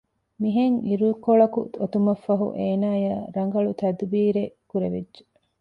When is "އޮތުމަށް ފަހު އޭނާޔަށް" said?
1.79-3.23